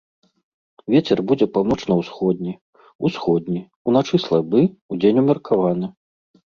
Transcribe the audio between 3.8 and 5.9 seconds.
уначы слабы, удзень умеркаваны.